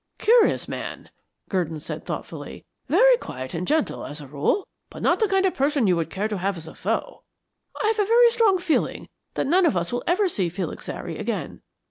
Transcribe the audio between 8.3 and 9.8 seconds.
strong feeling that none of